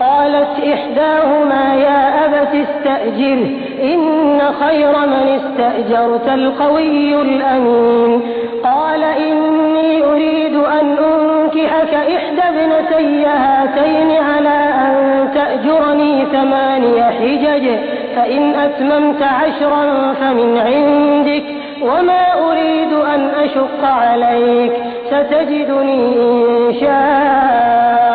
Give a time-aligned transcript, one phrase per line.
[0.00, 3.50] قالت إحداهما يا أبت استأجره
[3.82, 8.20] إن خير من استأجرت القوي الأمين.
[8.64, 17.68] قال إني أريد أن أنكحك إحدى ابنتي هاتين على أن تأجرني ثماني حجج
[18.16, 21.44] فإن أتممت عشرا فمن عندك
[21.82, 24.72] وما أريد أن أشق عليك
[25.06, 28.07] ستجدني إن شاء.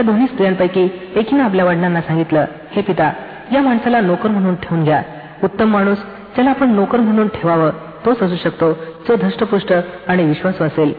[0.00, 0.82] त्या दोन्ही स्त्रियांपैकी
[1.16, 3.10] एकीनं आपल्या वडिलांना सांगितलं हे पिता
[3.52, 5.02] या माणसाला नोकर म्हणून ठेवून घ्या.
[5.44, 5.98] उत्तम माणूस
[6.34, 7.70] ज्याला आपण नोकर म्हणून ठेवावं
[8.06, 8.72] तोच असू शकतो
[9.08, 9.72] जो धष्टपुष्ट
[10.08, 10.92] आणि विश्वासू असेल.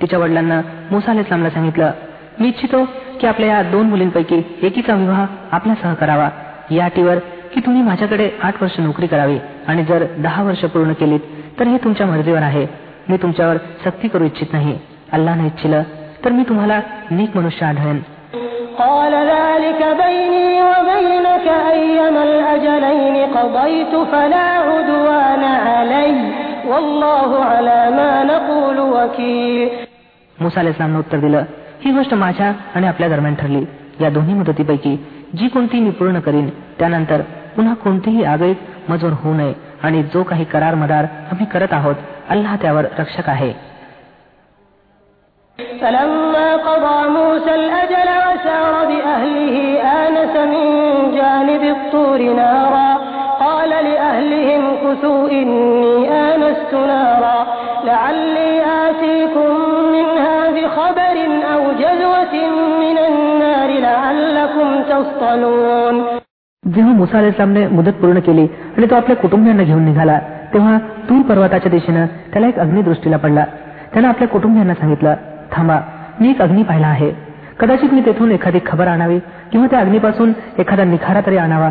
[0.00, 1.92] तिच्या वडिलांना मुसा इस्लामला सांगितलं
[2.40, 2.84] मी इच्छितो
[3.20, 6.28] की आपल्या या दोन मुलींपैकी एकीचा विवाह आपल्यासह करावा.
[6.70, 7.18] या अटीवर
[7.54, 11.20] की तुम्ही माझ्याकडे आठ वर्ष नोकरी करावी आणि जर दहा वर्ष पूर्ण केलीत
[11.60, 12.66] तर हे तुमच्या मर्जीवर आहे.
[13.08, 14.78] मी तुमच्यावर सक्ती करू इच्छित नाही.
[15.12, 15.82] अल्लानं इच्छिलं
[16.24, 16.80] तर मी तुम्हाला
[17.10, 18.00] नीक मनुष्य आढळेन.
[18.79, 26.15] قال ذلك بيني وبينك أيما الأجلين قضيت فلا عدوان علي
[26.67, 29.69] والله على ما نقول وكيل
[30.37, 31.43] मुसा इस्लामनं उत्तर दिलं
[31.83, 33.63] ही गोष्ट माझ्या आणि आपल्या दरम्यान ठरली
[34.01, 34.95] या दोन्ही मुदतीपैकी
[35.37, 36.49] जी कोणती मी पूर्ण करीन
[36.79, 37.21] त्यानंतर
[37.55, 38.57] पुन्हा कोणतीही आगळीक
[38.89, 41.95] मजूर होऊ नये आणि जो काही करार मदार आम्ही करत आहोत
[42.29, 43.51] अल्लाह त्यावर रक्षक आहे
[45.77, 49.57] فلما قضى موسى الأجل وسار بأهله
[50.03, 50.65] آنس من
[51.17, 52.91] جانب الطور نارا
[53.39, 57.39] قال لأهلهم كثوا إني آنست نارا
[57.85, 58.51] لعلي
[58.85, 59.51] آتيكم
[59.95, 61.17] منها بخبر
[61.53, 62.35] أو جذوة
[62.83, 65.95] من النار لعلكم تصطلون
[66.63, 68.45] जेव्हा मुसा इस्लामने मुदत पूर्ण केली
[68.77, 70.17] आणि तो आपल्या कुटुंबियांना घेऊन निघाला
[70.53, 70.77] तेव्हा
[71.09, 73.45] तूर पर्वताच्या दिशेनं त्याला एक अग्नी दृष्टीला पडला
[73.93, 75.15] त्यानं आपल्या कुटुंबियांना सांगितलं
[75.55, 75.77] थांबा
[76.19, 77.11] मी एक अग्नी पाहिला आहे
[77.59, 79.19] कदाचित मी तेथून एखादी खबर आणावी
[79.51, 81.69] किंवा त्या अग्नीपासून एखादा निखारा तरी आणावा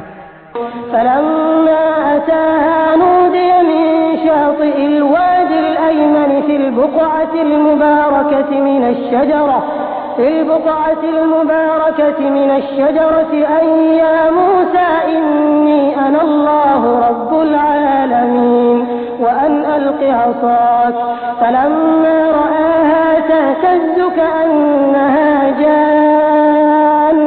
[0.92, 1.82] فلما
[2.16, 3.84] أتاها نودي من
[4.26, 9.58] شاطئ الوادي الأيمن في البقعة المباركة من الشجرة
[10.16, 13.66] في البقعة المباركة من الشجرة أن
[14.02, 18.65] يا موسى إني أنا الله رب العالمين
[19.36, 20.94] وأن ألق عصاك
[21.40, 27.18] فلما رآها تهتز كأنها جان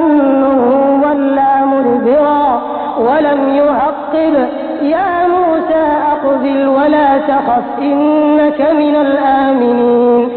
[1.03, 2.61] ولا مدبرا
[2.99, 4.35] ولم يعقب
[4.83, 5.83] يا موسى
[6.13, 10.29] أقبل ولا تخف إنك من الآمنين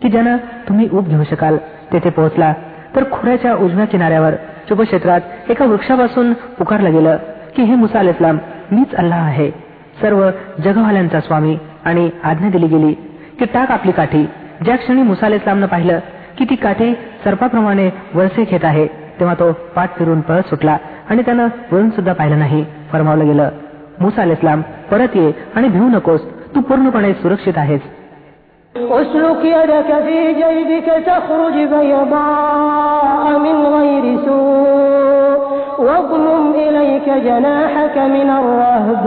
[0.00, 0.36] की ज्यानं
[0.68, 1.56] तुम्ही ऊब घेऊ शकाल
[1.92, 2.52] तेथे पोहोचला
[2.94, 4.34] तर खोऱ्याच्या उजव्या किनाऱ्यावर
[4.68, 7.16] शुभक्षेत्रात एका वृक्षापासून पुकारलं गेलं
[7.56, 8.36] की हे मुसा इस्लाम
[8.72, 9.50] मीच अल्लाह आहे
[10.00, 10.28] सर्व
[10.64, 12.92] जगवाल्यांचा स्वामी आणि आज्ञा दिली गेली
[13.38, 14.24] की टाक आपली काठी
[14.64, 15.98] ज्या क्षणी मुसा इस्लामनं पाहिलं
[16.38, 16.92] की ती काठी
[17.24, 18.86] सर्पाप्रमाणे वळसे घेत आहे
[19.20, 20.76] तेव्हा तो पाठ फिरून पळत सुटला
[21.10, 23.50] आणि त्यानं वळून सुद्धा पाहिलं नाही फरमावलं गेलं
[24.00, 26.20] मुसा इस्लाम परत ये आणि भिवू नकोस
[26.54, 27.80] तू पूर्णपणे सुरक्षित आहेस
[28.74, 35.09] اسلك يدك في جيبك تخرج بيضاء من غير سوء
[35.80, 39.04] واضمم إليك جناحك من الرهب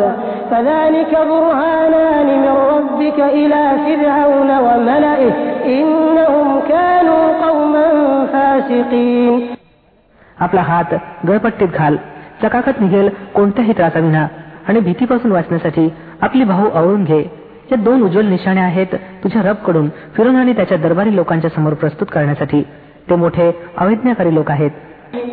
[0.52, 5.34] فذلك برهانان من ربك إلى فرعون وملئه
[5.66, 7.88] إنهم كانوا قوما
[8.34, 9.34] فاسقين
[10.38, 10.94] आपला हात
[11.28, 11.96] गळपट्टीत घाल
[12.44, 14.28] चकाकत निघेल कोणत्याही त्रासाविना
[14.68, 15.90] आणि भीतीपासून वाचण्यासाठी
[16.22, 17.20] आपली भाऊ आवळून घे
[17.72, 22.62] या दोन उज्ज्वल निशाणे आहेत तुझ्या रबकडून फिरून आणि त्याच्या दरबारी लोकांच्या समोर प्रस्तुत करण्यासाठी
[23.10, 24.72] ते मोठे अवैज्ञाकारी लोक आहेत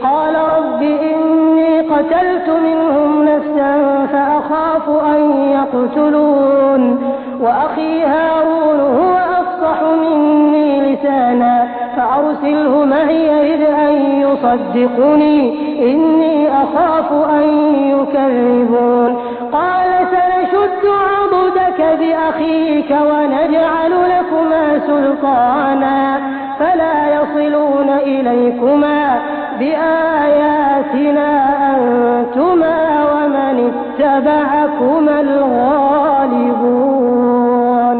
[0.03, 7.11] قال رب إني قتلت منهم نفسا فأخاف أن يقتلون
[7.41, 15.59] وأخي هارون هو أفصح مني لسانا فأرسله معي يرد أن يصدقني
[15.91, 17.43] إني أخاف أن
[17.75, 19.15] يكذبون
[19.51, 26.19] قال سنشد عضدك بأخيك ونجعل لكما سلطانا
[26.59, 29.19] فلا يصلون إليكما
[29.60, 31.28] بآياتنا
[31.70, 32.78] أنتما
[33.12, 35.16] ومن اتبعكما
[36.86, 37.98] الغالبون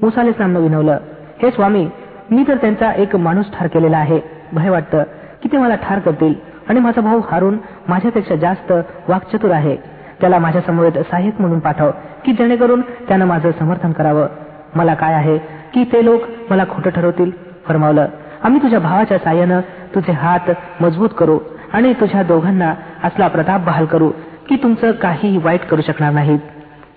[0.00, 0.96] मुसा इस्लामनं विनवलं
[1.42, 1.84] हे स्वामी
[2.30, 4.18] मी तर त्यांचा एक माणूस ठार केलेला आहे
[4.52, 5.02] भय वाटतं
[5.42, 6.34] की ते मला ठार करतील
[6.68, 7.56] आणि माझा भाऊ हारून
[7.88, 8.72] माझ्यापेक्षा जास्त
[9.08, 9.76] वाकचतुर आहे
[10.20, 11.90] त्याला माझ्या समोर सहाय्यक म्हणून पाठव
[12.24, 14.26] की जेणेकरून त्यानं माझं समर्थन करावं
[14.74, 15.38] मला काय आहे
[15.74, 16.20] की ते लोक
[16.50, 17.30] मला खोटं ठरवतील
[17.66, 18.06] फरमावलं
[18.42, 19.60] आम्ही तुझ्या भावाच्या साह्यानं
[19.95, 20.51] तुझे हात
[20.81, 21.39] मजबूत करू
[21.73, 22.73] आणि तुझ्या दोघांना
[23.03, 24.09] असला प्रताप बहाल करू
[24.49, 26.39] की तुमचं काहीही वाईट करू शकणार नाहीत.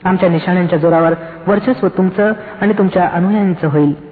[0.04, 1.12] आमच्या निशाण्यांच्या जोरावर
[1.46, 4.10] वर्चस्व तुमचं आणि तुमच्या अनुयायांचं होईल.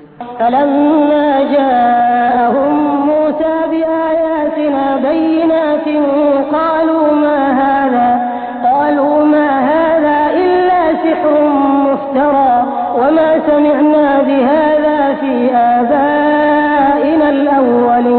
[12.98, 18.17] وما سمعنا بهذا في آبائنا الأولين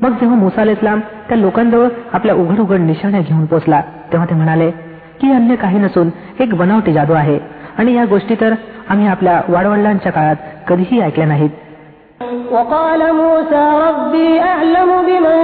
[0.00, 3.80] मग जेव्हा मुसा इस्लाम त्या लोकांजवळ आपल्या उघड उघड निशाण्या घेऊन पोचला
[4.12, 4.70] तेव्हा ते म्हणाले
[5.20, 6.08] की अन्य काही नसून
[6.40, 7.38] एक बनावटी जादू आहे
[7.78, 8.54] आणि या गोष्टी तर
[8.88, 10.36] आम्ही आपल्या वाडवडिलांच्या काळात
[10.68, 11.64] कधीही ऐकल्या नाहीत
[12.52, 15.38] وقال موسى ربي أعلم بمن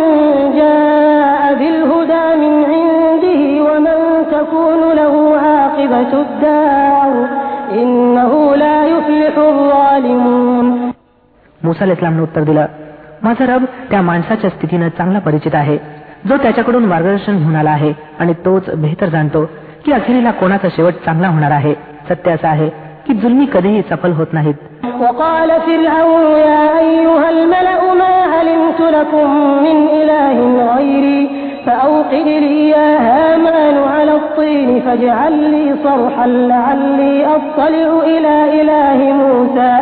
[0.56, 3.99] جاء بالهدى من عنده ومن
[4.32, 7.12] تكون له عاقبة الدار
[7.72, 10.66] إنه لا يفلح الظالمون
[11.60, 12.66] मुसा इस्लामने उत्तर दिलं
[13.26, 15.76] माझा रब त्या माणसाच्या स्थितीनं चांगला परिचित आहे
[16.28, 19.44] जो त्याच्याकडून मार्गदर्शन घेऊन आला आहे आणि तोच बेहतर जाणतो
[19.84, 21.75] की अखेरीला कोणाचा शेवट चांगला होणार आहे
[22.08, 22.69] सत्य असं आहे
[23.06, 24.69] की जुलमी कधीही सफल होत नाहीत
[25.02, 29.28] وقال فرعون يا أيها الملأ ما علمت لكم
[29.64, 30.37] من إله
[30.75, 31.22] غيري
[31.66, 39.72] فأوقد لي يا هامان على الطين فاجعل لي صرحا لعلي أطلع إلى إله موسى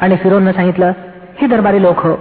[0.00, 0.92] आणि फिरोननं सांगितलं
[1.40, 2.12] हे दरबारी लोक हो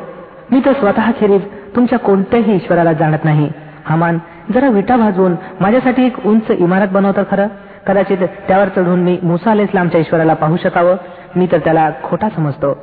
[0.51, 1.41] मी तर स्वतः खेरीज
[1.75, 3.49] तुमच्या कोणत्याही ईश्वराला जाणत नाही.
[3.85, 4.17] हमान
[4.53, 7.47] जरा विटा भाजून माझ्यासाठी एक उंच इमारत बनवतं खरं?
[7.87, 10.95] कदाचित त्यावर चढून मी मुसा अल इस्लामच्या ईश्वराला पाहू शकावं?
[11.35, 12.77] मी तर त्याला खोटा समजतो.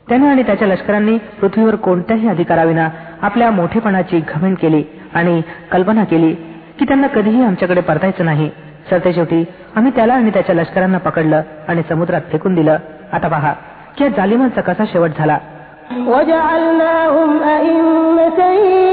[0.09, 2.89] त्याने आणि त्याच्या लष्करांनी पृथ्वीवर कोणत्याही अधिकाराविना
[3.21, 4.83] आपल्या मोठेपणाची घमेंट केली
[5.13, 5.41] आणि
[5.71, 6.33] कल्पना केली
[6.79, 8.49] की त्यांना कधीही आमच्याकडे परतायचं नाही
[8.89, 12.77] सरते शेवटी आम्ही त्याला आणि त्याच्या लष्करांना पकडलं आणि समुद्रात फेकून दिलं
[13.13, 13.53] आता पहा
[13.97, 15.37] की या जालिमांचा कसा शेवट झाला
[16.07, 18.86] وجعلناهم أئمة يدعون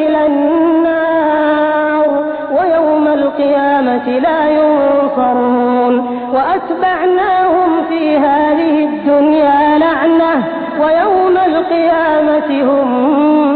[0.00, 2.08] إلى النار
[2.52, 5.94] ويوم القيامة لا ينصرون
[6.34, 10.32] وأتبعناهم في هذه الدنيا لعنة
[10.80, 12.88] ويوم القيامة هم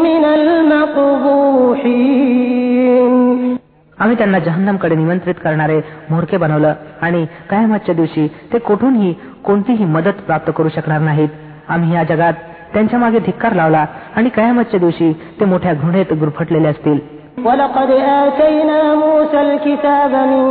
[0.03, 0.25] من
[2.31, 3.59] المقبوحين
[4.03, 5.79] आम्ही त्यांना जहन्नमकडे निमंत्रित करणारे
[6.11, 9.13] मोरके बनवलं आणि कायमातच्या दिवशी ते कुठूनही
[9.45, 11.29] कोणतीही मदत प्राप्त करू शकणार नाहीत
[11.69, 12.35] आम्ही या जगात
[12.75, 13.85] त्यांच्या मागे धिक्कार लावला
[14.17, 16.99] आणि कयामतच्या दिवशी ते मोठ्या घृणेत गुरफटलेले असतील
[17.45, 17.91] ولقد
[18.23, 20.43] آتينا موسى الكتاب من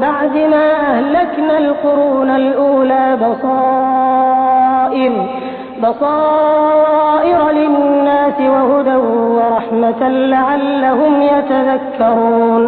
[0.00, 5.12] بعد ما أهلكنا القرون الأولى بصائر
[5.82, 8.96] بصائر للناس وهدى
[9.38, 10.00] ورحمة
[10.34, 12.62] لعلهم يتذكرون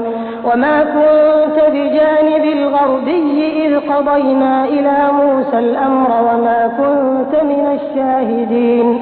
[0.45, 9.01] وما كنت بجانب الغربي إذ قضينا إلى موسى الأمر وما كنت من الشاهدين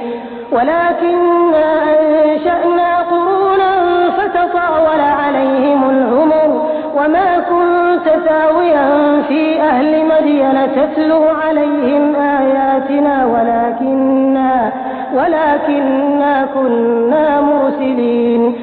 [0.51, 3.72] ولكننا أنشأنا قرونا
[4.18, 14.72] فتطاول عليهم العمر وما كنت ثاويا في أهل مدين تتلو عليهم آياتنا ولكننا
[15.13, 18.54] ولكننا كنا مرسلين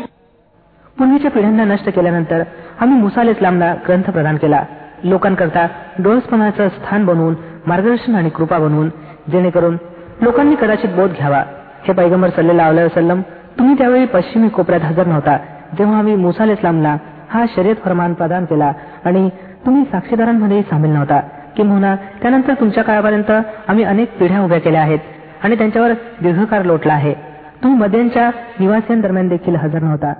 [1.01, 2.43] पूर्वीच्या पिढ्यांना नष्ट केल्यानंतर
[2.81, 4.63] आम्ही मुसा इस्लामला ग्रंथ प्रदान केला.
[5.05, 5.67] लोकांकरता
[5.99, 7.35] डोळसपणाचं स्थान बनवून
[7.67, 8.89] मार्गदर्शन आणि कृपा बनवून
[9.33, 9.77] जेणेकरून
[10.23, 11.43] लोकांनी कदाचित बोध घ्यावा.
[11.87, 13.21] हे पैगंबर सल्लेला वसलम
[13.59, 15.39] तुम्ही त्यावेळी पश्चिमी कोपऱ्यात हजर नव्हता
[15.79, 16.97] जेव्हा आम्ही मुसा इस्लामला
[17.31, 18.73] हा शर्यत फरमान प्रदान केला
[19.05, 19.29] आणि
[19.67, 21.21] तुम्ही साक्षीदारांमध्येही सामील नव्हता.
[21.57, 23.31] किंबहुना त्यानंतर तुमच्या काळापर्यंत
[23.69, 24.99] आम्ही अनेक पिढ्या उभ्या केल्या आहेत
[25.43, 27.15] आणि त्यांच्यावर दीर्घकाळ लोटला आहे.
[27.63, 30.13] तुम्ही मद्यांच्या निवासियांदरम्यान देखील हजर नव्हता.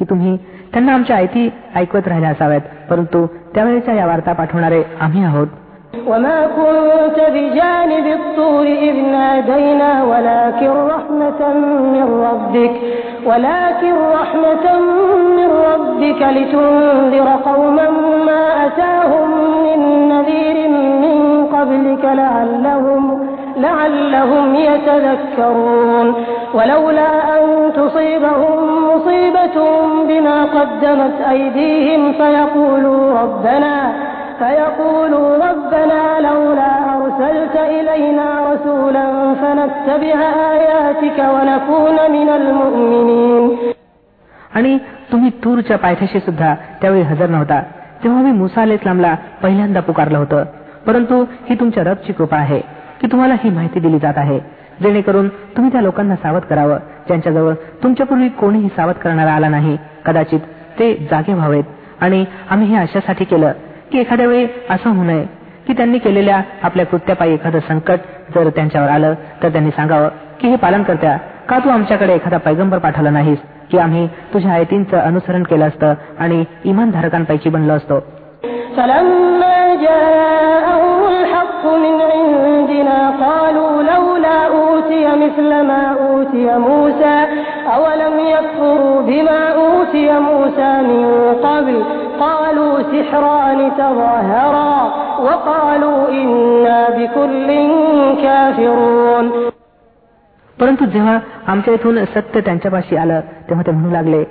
[0.00, 0.36] की तुम्ही
[0.72, 5.46] त्यांना आमच्या आयती ऐकवत राहिल्या असाव्यात परंतु त्यावेळेच्या या वार्ता पाठवणारे आम्ही आहोत
[6.10, 11.40] وما كنت بجانب الطور إذ نادينا ولكن رحمة
[11.94, 12.74] من ربك
[13.26, 14.66] ولكن رحمة
[15.38, 17.88] من ربك لتنذر قوما
[18.26, 19.28] ما أتاهم
[19.66, 19.78] من
[20.08, 20.68] نذير
[21.04, 21.16] من
[21.46, 23.02] قبلك لعلهم
[23.56, 26.06] لعلهم يتذكرون
[26.54, 28.56] ولولا أن تصيبهم
[28.90, 29.29] مصيبة
[30.08, 33.74] بما قدمت أيديهم فيقولوا ربنا
[34.38, 40.18] فيقولوا ربنا لولا أرسلت إلينا رسولا فنتبع
[40.54, 43.74] آياتك ونكون من المؤمنين
[44.56, 44.76] आणि
[45.12, 47.60] तुम्ही तूरच्या पायथ्याशी सुद्धा त्यावेळी हजर नव्हता
[48.04, 50.44] तेव्हा मी मुसा अल इस्लामला पहिल्यांदा पुकारलं होतं
[50.86, 52.60] परंतु ही तुमच्या रबची कृपा आहे
[53.00, 54.38] की तुम्हाला ही माहिती दिली जात आहे
[54.81, 56.77] जेणेकरून तुम्ही त्या लोकांना सावध करावं.
[57.07, 60.39] ज्यांच्याजवळ तुमच्यापूर्वी कोणीही सावध करणारा आला नाही कदाचित
[60.79, 61.63] ते जागे व्हावेत.
[62.01, 63.51] आणि आम्ही हे अशासाठी केलं
[63.91, 65.25] की एखाद्या वेळी असं होऊ नये
[65.67, 67.99] की त्यांनी केलेल्या आपल्या कृत्यापायी एखादं संकट
[68.35, 70.07] जर त्यांच्यावर आलं तर त्यांनी सांगावं
[70.39, 71.17] की हे पालन करत्या
[71.49, 73.39] का तू आमच्याकडे एखादा पैगंबर पाठवला नाहीस
[73.71, 77.99] की आम्ही तुझ्या आयतींचं अनुसरण केलं असतं आणि इमानधारकांपैकी बनलो असतो?
[85.10, 87.16] مثل ما أوتي موسى
[87.76, 91.06] أولم يكفروا بما أوتي موسى من
[91.42, 91.84] قبل
[92.20, 94.76] قالوا سحران تظاهرا
[95.18, 97.48] وقالوا إنا بكل
[98.22, 99.26] كافرون
[100.58, 104.22] परंतु जेव्हा आमच्या इथून सत्य त्यांच्यापाशी आलं तेव्हा ते म्हणू लागले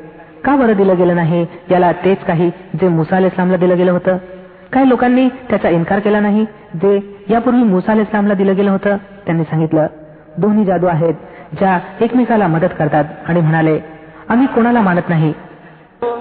[0.45, 2.49] का बरं दिलं गेलं नाही याला तेच काही
[2.81, 4.17] जे मुसा अल इस्लामला दिलं गेलं होतं
[4.73, 6.45] काही लोकांनी त्याचा इन्कार केला नाही
[6.81, 9.87] जे यापूर्वी मुसा अल इस्लामला दिलं गेलं होतं त्यांनी सांगितलं
[10.37, 11.13] दोन्ही जादू आहेत
[11.59, 13.79] ज्या एकमेकाला मदत करतात आणि म्हणाले
[14.29, 15.33] आम्ही कोणाला मानत नाही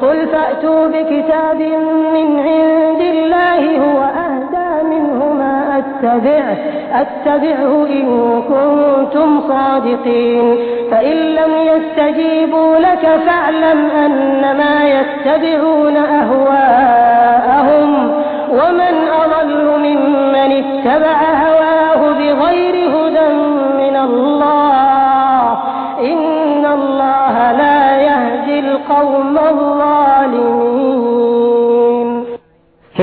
[0.02, 1.60] قل فأتوا بكتاب
[2.16, 6.56] من عند الله هو أهدى منه ما أتبعه
[7.02, 8.06] أتبعه إن
[8.52, 10.46] كنتم صادقين
[10.90, 17.88] فإن لم يستجيبوا لك فاعلم أنما يتبعون أهواءهم
[18.58, 21.47] ومن أضل ممن اتبع هواه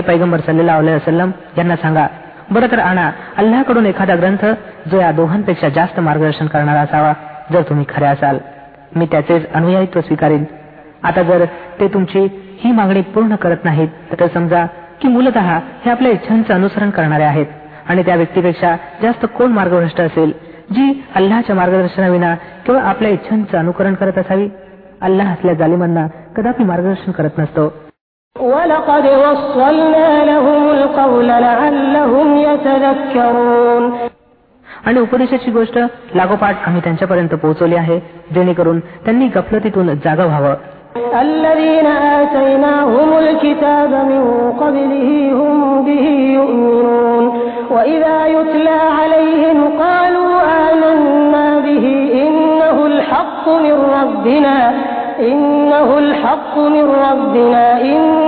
[0.06, 2.06] पैगंबर सल्लेला वसलम यांना सांगा
[2.50, 4.44] बरं तर आणा अल्लाकडून एखादा ग्रंथ
[4.90, 7.12] जो या दोघांपेक्षा जास्त मार्गदर्शन करणारा असावा
[7.52, 8.38] जर तुम्ही खरे असाल.
[8.96, 10.44] मी त्याचेच अनुयायित्व स्वीकारेन.
[11.04, 11.44] आता जर
[11.80, 12.26] ते तुमची
[12.60, 14.64] ही मागणी पूर्ण करत नाहीत तर समजा
[15.00, 17.46] की मूलत हे आपल्या इच्छांचं अनुसरण करणारे आहेत
[17.88, 20.32] आणि त्या व्यक्तीपेक्षा जास्त कोण मार्गभ्रष्ट असेल
[20.70, 22.34] जी अल्लाच्या मार्गदर्शनाविना
[22.66, 24.48] केवळ आपल्या इच्छांचं अनुकरण करत असावी?
[25.02, 27.72] अल्लाह असल्या जालिमांना कदापि मार्गदर्शन करत नसतो.
[34.85, 35.77] आणि उपदेशाची गोष्ट
[36.15, 38.00] लागोपाठ आम्ही त्यांच्यापर्यंत पोहोचवली आहे
[38.33, 40.55] जेणेकरून त्यांनी गफलतीतून जागा व्हावं
[41.21, 41.88] الذين
[42.21, 45.09] آتيناهم الكتاب من قبله
[45.39, 46.05] هم به
[46.39, 47.25] يؤمنون
[47.71, 50.33] وإذا يتلى عليهم قالوا
[50.69, 51.85] آمنا به
[52.25, 54.57] إنه الحق من ربنا
[55.19, 58.25] إنه الحق من ربنا إنا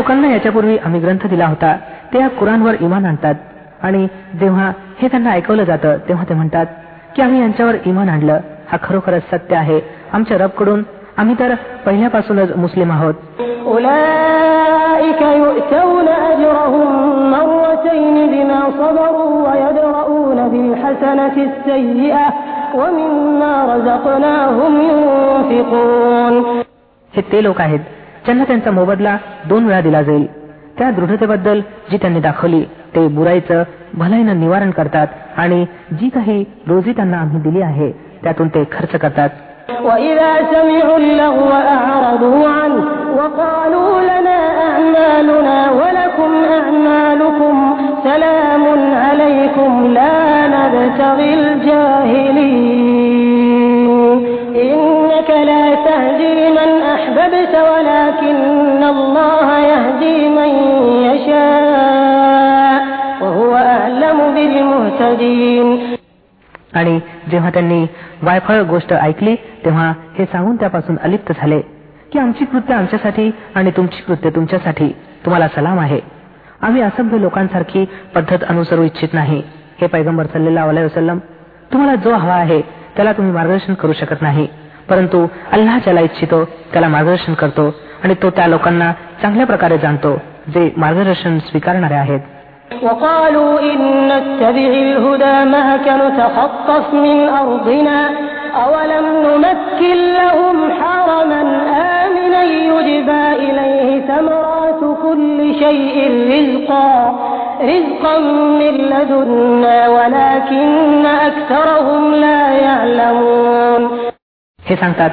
[0.00, 1.76] लोकांना याच्यापूर्वी आम्ही ग्रंथ दिला होता
[2.14, 3.34] ते या कुराणवर इमान आणतात.
[3.82, 4.08] आणि
[4.40, 6.66] जेव्हा हे त्यांना ऐकवलं जातं तेव्हा ते म्हणतात
[7.16, 8.40] की आम्ही यांच्यावर इमान आणलं.
[8.72, 9.80] हा खरोखरच सत्य आहे.
[10.12, 10.82] आमच्या रबकडून
[11.16, 11.54] आम्ही तर
[11.86, 13.14] पहिल्यापासूनच मुस्लिम आहोत.
[27.14, 27.80] हे ते लोक आहेत.
[28.26, 29.16] त्यांना त्यांचा मोबदला
[29.48, 30.40] दोन वेळा दिला जाईल.
[30.78, 31.60] त्या दृढतेबद्दल
[31.90, 33.62] जी त्यांनी दाखवली ते बुराईचं
[33.94, 35.66] भलाईनं निवारण करतात आणि
[36.00, 39.28] जी काही रोजी त्यांना आम्ही दिली आहे त्यातून ते खर्च करतात.
[48.04, 48.80] सलाम
[66.74, 67.86] आणि जेव्हा त्यांनी
[68.22, 71.60] वायफळ गोष्ट ऐकली तेव्हा हे सांगून त्यापासून अलिप्त झाले
[72.12, 74.88] की आमची कृत्य आमच्यासाठी आणि तुमची कृत्य तुमच्यासाठी.
[75.24, 76.00] तुम्हाला सलाम आहे.
[76.62, 79.42] आम्ही असभ्य लोकांसारखी पद्धत अनुसरू इच्छित नाही.
[79.80, 81.18] हे पैगंबर सल्लेला वसलम
[81.72, 82.60] तुम्हाला जो हवा आहे
[82.96, 84.48] त्याला तुम्ही मार्गदर्शन करू शकत नाही.
[84.88, 88.92] परंतु अल्लाह ज्याला इच्छितो त्याला मार्गदर्शन करतो आणि तो त्या लोकांना
[89.22, 90.16] चांगल्या प्रकारे जाणतो
[90.48, 92.20] जे मार्गदर्शन स्वीकारणारे आहेत.
[92.83, 97.99] وقالوا إن نتبع الهدى معك نتخطف من أرضنا
[98.65, 101.41] أولم نمكن لهم حرما
[102.01, 105.95] آمنا يجبى إليه ثمرات كل شيء
[106.33, 106.89] رزقا
[107.61, 108.19] رزقا
[108.61, 113.81] من لدنا ولكن أكثرهم لا يعلمون
[114.59, 115.09] हे सांगतात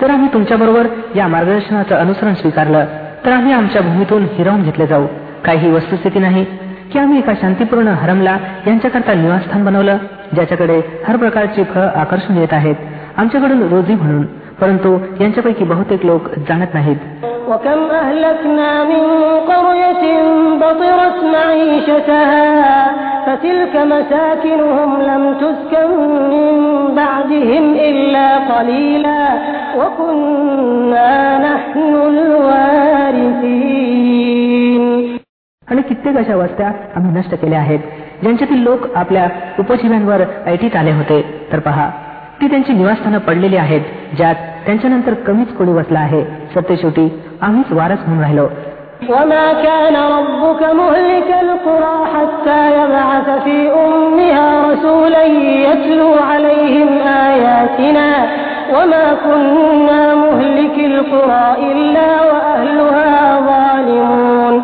[0.00, 2.84] जर आम्ही तुमच्याबरोबर या मार्गदर्शनाचं अनुसरण स्वीकारलं
[3.24, 5.06] तर आम्ही आमच्या भूमीतून हिरावून घेतले जाऊ
[5.44, 6.44] काही वस्तुस्थिती नाही
[6.93, 9.97] की आम्ही एका शांतीपूर्ण हरमला यांच्याकरता निवासस्थान बनवलं
[10.33, 12.75] ज्याच्याकडे हर प्रकारची फळ आकर्षून येत आहेत.
[13.17, 14.25] आमच्याकडून रोजी म्हणून
[14.61, 16.97] परंतु यांच्यापैकी बहुतेक लोक जाणत नाहीत.
[35.67, 36.71] आणि कित्येक अशा वस्त्या
[37.18, 37.78] नष्ट केल्या आहेत
[38.22, 39.28] ज्यांच्यातील लोक आपल्या
[39.58, 41.20] उपजीव्यांवर ऐटीत आले होते
[41.52, 41.88] तर पहा
[42.40, 43.80] ती त्यांची निवासस्थानं पडलेली आहेत
[44.16, 44.34] ज्यात
[44.66, 47.08] त्यांच्यानंतर कमीच कोणी वसला आहे सत्य शेवटी
[47.42, 48.48] आम्हीच वारस म्हणून राहिलो
[49.10, 55.24] وما كان ربك مهلك القرى حتى يبعث في أمها رسولا
[55.64, 56.88] يتلو عليهم
[57.28, 58.08] آياتنا
[58.74, 64.62] وما كنا مهلك القرى إلا وأهلها ظالمون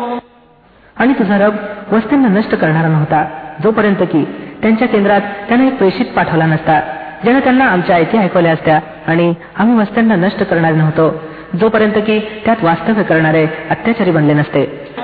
[0.97, 1.55] आणि तुझा रब
[1.92, 3.24] वस्तींना नष्ट करणारा नव्हता.
[3.62, 4.24] जोपर्यंत की
[4.62, 6.80] त्यांच्या केंद्रात त्यांना एक प्रेषित पाठवला नसता
[7.22, 11.14] ज्याने त्यांना आमच्या ऐती ऐकवल्या असत्या आणि आम्ही वस्त्यांना नष्ट करणार नव्हतो.
[11.60, 14.94] जोपर्यंत की त्यात वास्तव्य करणारे अत्याचारी बनले नसते.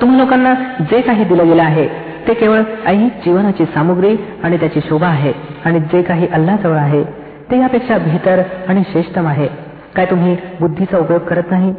[0.00, 5.06] तुम्ही लोकांना जे काही दिलं गेलं आहे ते केवळ ऐहिक जीवनाची सामुग्री आणि त्याची शोभा
[5.06, 5.32] आहे
[5.64, 7.02] आणि जे काही अल्लाजवळ आहे
[7.50, 9.48] ते यापेक्षा भीतर आणि श्रेष्ठम आहे.
[9.96, 11.74] काय तुम्ही बुद्धीचा उपयोग करत नाही?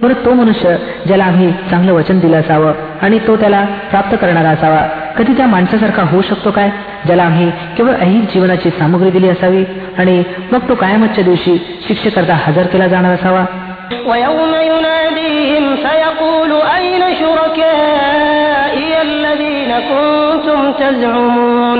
[0.00, 4.97] बरं तो मनुष्य ज्याला आम्ही चांगलं वचन दिलं असावं आणि तो त्याला प्राप्त करणारा असावा.
[5.17, 6.69] कधी त्या माणसासारखा होऊ शकतो काय
[7.05, 9.63] ज्याला आम्ही केवळ ऐहिक जीवनाची सामग्री दिली असावी
[9.97, 13.45] आणि मग तो कायमतच्या दिवशी शिक्षेकरता हजर केला जाणार असावा
[14.09, 21.79] ويوم يناديهم فيقول أين شركائي الذين كنتم تزعمون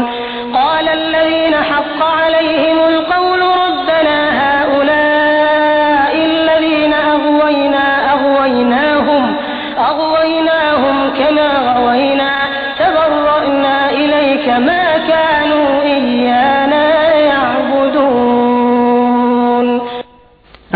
[0.53, 4.17] قال الذين حق عليهم القول ربنا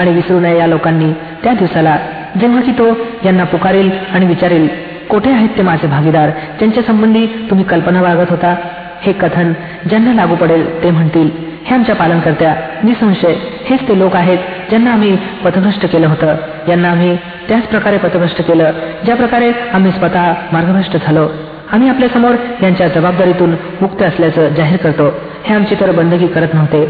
[0.03, 1.13] आणि विसरू नये या लोकांनी.
[1.45, 1.97] त्या दिवसाला
[2.41, 2.87] जेव्हा की तो
[3.25, 4.69] यांना पुकारेल आणि विचारेल
[5.11, 6.31] कोठे आहेत ते माझे भागीदार?
[6.59, 8.55] ज्यांच्या संबंधी तुम्ही कल्पना बाळगत होता?
[9.03, 9.53] हे कथन
[9.89, 11.31] ज्यांना लागू पडेल ते म्हणतील
[11.67, 13.35] हे आमच्या पालनकर्त्या निसंशय
[13.65, 14.39] हेच ते लोक आहेत
[14.69, 16.35] ज्यांना आम्ही पथभ्रष्ट केलं होतं.
[16.69, 17.17] यांना आम्ही
[17.49, 18.71] त्याच प्रकारे पथभ्रष्ट केलं
[19.05, 21.29] ज्या प्रकारे आम्ही स्वतः मार्गभ्रष्ट झालो.
[21.73, 25.13] आम्ही आपल्यासमोर यांच्या जबाबदारीतून मुक्त असल्याचं जाहीर करतो.
[25.45, 26.87] हे आमची तर बंदगी करत नव्हते.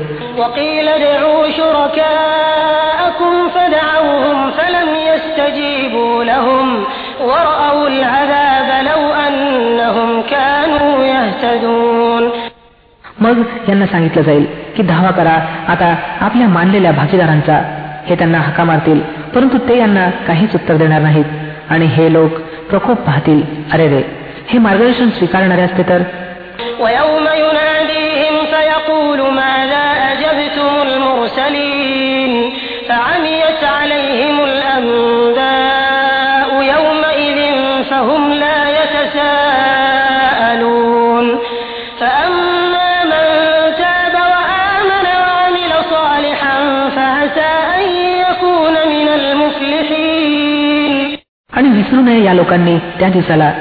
[5.42, 6.68] يستجيبوا لهم
[7.22, 12.24] ورأوا العذاب لو أنهم كانوا يهتدون
[13.24, 13.38] मग
[13.70, 14.46] यांना सांगितलं जाईल
[14.76, 15.36] की धावा करा
[15.74, 15.88] आता
[16.26, 17.56] आपल्या मानलेल्या भागीदारांचा
[18.08, 19.00] हे त्यांना हाका मारतील
[19.36, 22.38] परंतु ते यांना काहीच उत्तर देणार नाहीत आणि हे लोक
[22.70, 23.42] प्रकोप पाहतील
[23.74, 24.02] अरे रे
[24.50, 26.02] हे मार्गदर्शन स्वीकारणारे असते तर
[26.84, 31.71] ويوم يناديهم فيقول ماذا أجبتم المرسلين
[51.92, 53.52] विसरू नये या लोकांनी त्या दिवसाला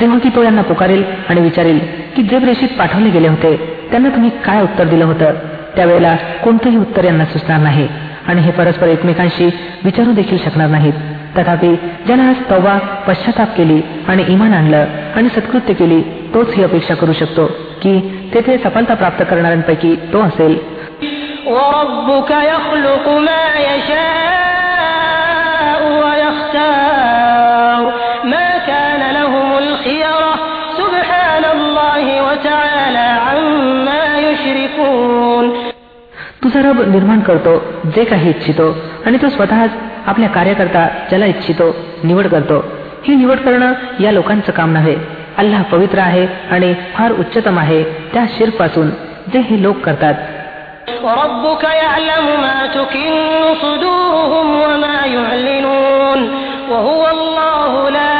[0.00, 1.78] जेव्हा की तो यांना पुकारेल आणि विचारेल
[2.16, 3.56] की जे प्रेषित पाठवले गेले होते
[3.90, 5.34] त्यांना तुम्ही काय उत्तर दिलं होतं
[5.76, 7.88] त्यावेळेला कोणतंही उत्तर यांना सुचणार नाही
[8.28, 9.50] आणि हे परस्पर एकमेकांशी
[9.84, 10.92] विचारू देखील शकणार नाहीत
[11.38, 16.02] तथापि ज्यानं आज तवा पश्चाताप केली आणि इमान आणलं आणि सत्कृत्य केली
[16.34, 17.46] तोच ही अपेक्षा करू शकतो
[17.82, 18.00] की
[18.34, 20.58] तेथे सफलता प्राप्त करणाऱ्यांपैकी तो असेल
[21.46, 24.36] وربك يخلق ما يشاء
[25.96, 26.95] ويختار
[36.42, 37.56] तुझा रब निर्माण करतो
[37.94, 38.70] जे काही इच्छितो
[39.06, 39.70] आणि तो स्वतःच
[40.06, 42.58] आपल्या कार्यकर्ता ज्याला इच्छितो निवड करतो
[43.04, 44.96] ही निवड करणं या लोकांचं काम नव्हे
[45.38, 48.90] अल्लाह पवित्र आहे आणि फार उच्चतम आहे त्या शिर पासून
[49.32, 50.14] जे हे लोक करतात
[51.02, 53.12] وربك يعلم ما تكن
[53.62, 56.20] صدورهم وما يعلنون
[56.70, 58.15] وهو الله لا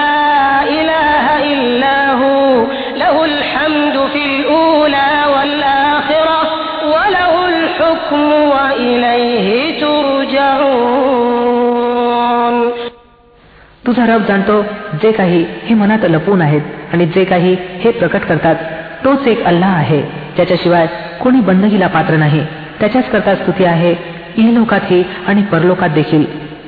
[13.87, 14.63] तुझा रब जाणतो
[15.03, 18.57] जे काही हे मनात लपवून आहेत आणि जे काही हे प्रकट करतात
[19.05, 20.01] तोच एक अल्लाह आहे
[20.37, 20.87] ज्याच्याशिवाय
[21.21, 22.45] कोणी बंदगीला पात्र नाही
[22.81, 23.95] त्याच्याच करता स्तुती आहे
[24.37, 26.25] इहलोकातही आणि परलोकात देखील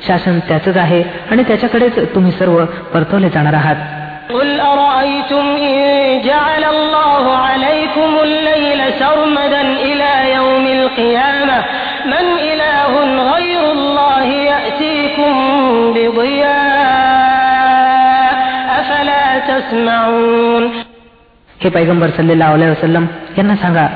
[0.07, 3.77] शासन त्याचंच आहे आणि त्याच्याकडेच तुम्ही सर्व परतवले जाणार आहात
[4.31, 11.57] قل أرأيتم إن جعل الله عليكم الليل سرمدا إلى يوم القيامة
[12.07, 12.93] من إله
[13.35, 15.33] غير الله يأتيكم
[15.95, 16.38] بضياء
[19.59, 20.65] أفلا تسمعون
[21.61, 23.05] हे पैगंबर सल्लेला वसलम
[23.39, 23.87] यांना सांगा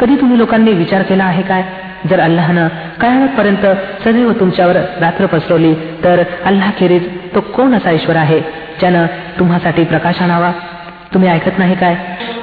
[0.00, 1.62] कधी तुम्ही लोकांनी विचार केला आहे काय
[2.10, 3.64] जर अल्लाहनं पर्यंत
[4.04, 5.72] सदैव तुमच्यावर रात्र पसरवली
[6.04, 8.40] तर अल्लाखेरीज तो कोण असा ईश्वर आहे
[8.80, 9.06] ज्यानं
[9.38, 10.50] तुम्हासाठी प्रकाश आणावा
[11.14, 11.96] तुम्ही ऐकत नाही काय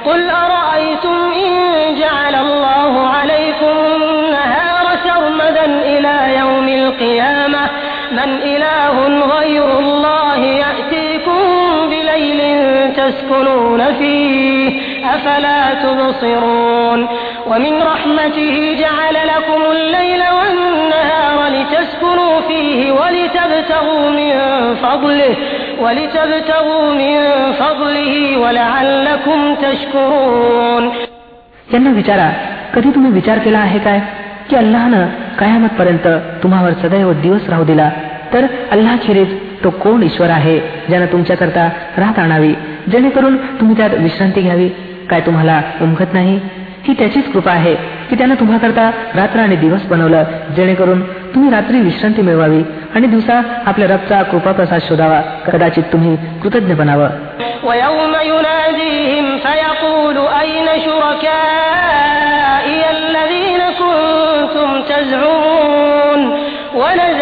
[0.06, 1.54] قل أرأيتم إن
[2.00, 7.62] جعل الله عليكم النهار سرمدا إلى يوم القيامة
[8.12, 8.96] من إله
[9.34, 9.87] غير الله
[13.08, 14.80] تسكنون فيه
[15.14, 17.00] أفلا تبصرون
[17.46, 24.32] ومن رحمته جعل لكم الليل والنهار لتسكنوا فيه ولتبتغوا من
[24.82, 25.34] فضله
[25.80, 27.12] ولتبتغوا من
[27.60, 30.84] فضله ولعلكم تشكرون
[31.72, 32.28] यांना विचारा
[32.74, 33.98] कधी तुम्ही विचार केला आहे काय
[34.48, 35.04] की अल्लाहनं
[35.38, 36.06] कयामत पर्यंत
[36.42, 37.88] तुम्हावर सदैव दिवस राहू दिला
[38.32, 39.30] तर अल्लाखेरीज
[39.63, 42.53] तो कोण ईश्वर आहे ज्यानं तुमच्याकरता राहत आणावी?
[42.91, 44.69] जेणेकरून तुम्ही त्यात विश्रांती घ्यावी.
[45.09, 46.39] काय तुम्हाला उमगत नाही?
[46.87, 50.23] ही त्याचीच कृपा आहे की त्यानं तुम्हाकरता रात्र आणि दिवस बनवलं
[50.55, 52.63] जेणेकरून तुम्ही रात्री विश्रांती मिळवावी
[52.95, 55.21] आणि दिवसा आपल्या रबचा कृपा प्रसाद शोधावा.
[55.21, 57.09] कदाचित तुम्ही कृतज्ञ बनावं.
[66.75, 67.18] ونزع